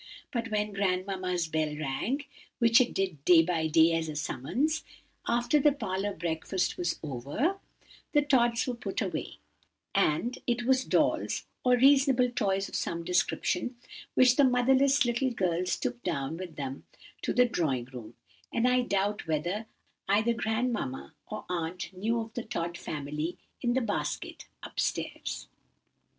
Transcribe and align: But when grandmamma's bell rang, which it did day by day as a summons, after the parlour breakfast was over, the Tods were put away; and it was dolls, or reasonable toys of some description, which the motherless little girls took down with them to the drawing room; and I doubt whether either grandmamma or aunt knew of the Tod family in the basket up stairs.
But 0.31 0.49
when 0.49 0.73
grandmamma's 0.73 1.47
bell 1.47 1.75
rang, 1.77 2.23
which 2.57 2.81
it 2.81 2.91
did 2.91 3.23
day 3.23 3.43
by 3.43 3.67
day 3.67 3.91
as 3.93 4.09
a 4.09 4.15
summons, 4.15 4.83
after 5.27 5.59
the 5.59 5.71
parlour 5.71 6.11
breakfast 6.15 6.75
was 6.75 6.97
over, 7.03 7.59
the 8.11 8.23
Tods 8.23 8.65
were 8.65 8.73
put 8.73 8.99
away; 8.99 9.37
and 9.93 10.39
it 10.47 10.63
was 10.63 10.85
dolls, 10.85 11.45
or 11.63 11.77
reasonable 11.77 12.31
toys 12.31 12.67
of 12.67 12.73
some 12.73 13.03
description, 13.05 13.75
which 14.15 14.37
the 14.37 14.43
motherless 14.43 15.05
little 15.05 15.29
girls 15.29 15.75
took 15.75 16.01
down 16.01 16.35
with 16.35 16.55
them 16.55 16.83
to 17.21 17.31
the 17.31 17.45
drawing 17.45 17.85
room; 17.85 18.15
and 18.51 18.67
I 18.67 18.81
doubt 18.81 19.27
whether 19.27 19.67
either 20.07 20.33
grandmamma 20.33 21.13
or 21.27 21.45
aunt 21.47 21.93
knew 21.93 22.21
of 22.21 22.33
the 22.33 22.41
Tod 22.43 22.75
family 22.75 23.37
in 23.61 23.73
the 23.73 23.81
basket 23.81 24.47
up 24.63 24.79
stairs. 24.79 25.47